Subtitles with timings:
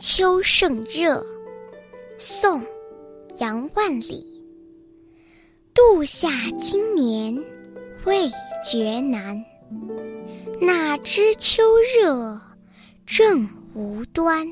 [0.00, 1.24] 秋盛热，
[2.18, 2.60] 宋·
[3.38, 4.42] 杨万里。
[5.72, 6.28] 度夏
[6.58, 7.32] 今年
[8.04, 8.28] 未
[8.64, 9.44] 觉难，
[10.60, 11.62] 哪知秋
[11.96, 12.40] 热
[13.06, 14.44] 正无端。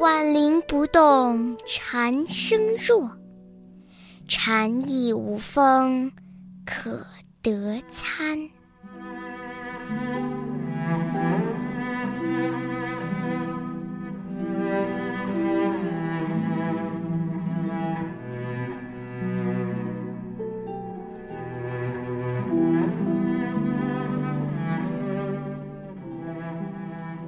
[0.00, 3.08] 万林不动蝉声弱，
[4.26, 6.10] 蝉翼无风
[6.66, 7.06] 可
[7.42, 8.50] 得餐。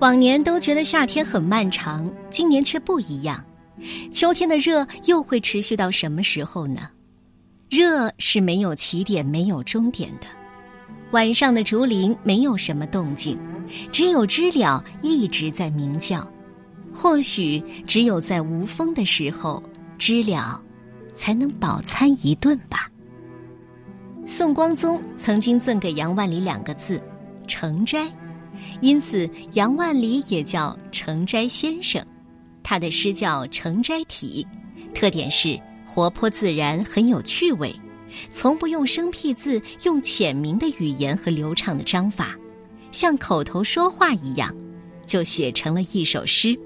[0.00, 3.42] 往年都觉得夏天很漫长，今年却不一样。
[4.12, 6.88] 秋天的热又会持续到什么时候呢？
[7.68, 10.26] 热是没有起点、没有终点的。
[11.12, 13.38] 晚上的竹林没有什么动静，
[13.90, 16.30] 只有知了一直在鸣叫。
[16.92, 19.62] 或许只有在无风的时候，
[19.98, 20.60] 知了
[21.14, 22.90] 才能饱餐一顿吧。
[24.26, 27.00] 宋光宗曾经赠给杨万里两个字：
[27.46, 28.06] 成斋。
[28.80, 32.04] 因此，杨万里也叫诚斋先生。
[32.62, 34.46] 他的诗叫《诚斋体》，
[34.94, 37.74] 特点是活泼自然，很有趣味，
[38.32, 42.36] 从不用生僻字，用浅明的语言和流畅的章法，
[42.90, 44.52] 像口头说话一样，
[45.06, 46.58] 就写成了一首诗。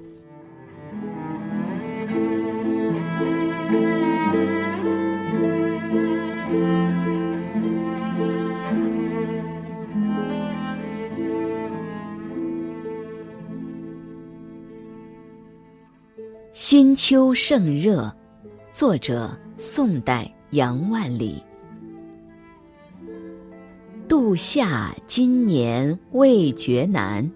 [16.52, 18.12] 新秋盛热，
[18.72, 21.40] 作者宋代杨万里。
[24.08, 27.30] 度夏今年未觉难，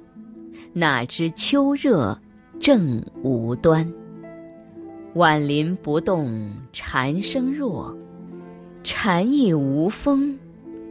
[0.73, 2.19] 哪知秋热
[2.59, 3.88] 正无端。
[5.15, 7.97] 晚林不动蝉声弱，
[8.83, 10.37] 蝉翼无风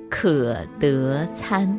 [0.10, 1.78] 可得餐。